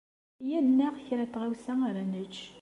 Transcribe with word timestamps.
Iyya 0.43 0.57
ad 0.59 0.63
d-naɣ 0.67 0.95
kra 1.05 1.25
n 1.27 1.31
tɣawsa 1.33 1.73
ara 1.89 2.03
nečč. 2.11 2.37